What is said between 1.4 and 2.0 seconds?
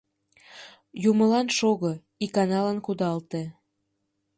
шого,